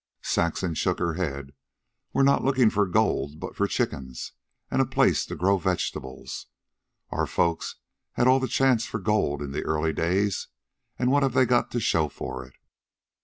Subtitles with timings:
[0.23, 1.53] Saxon shook her head.
[2.11, 4.31] "We're not looking for gold but for chickens
[4.71, 6.47] and a place to grow vegetables.
[7.11, 7.75] Our folks
[8.13, 10.47] had all the chance for gold in the early days,
[10.97, 12.55] and what have they got to show for it?"